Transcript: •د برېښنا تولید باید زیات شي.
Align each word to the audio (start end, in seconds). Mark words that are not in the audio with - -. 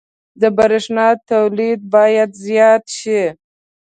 •د 0.41 0.43
برېښنا 0.57 1.07
تولید 1.31 1.79
باید 1.93 2.29
زیات 2.45 2.83
شي. 2.99 3.23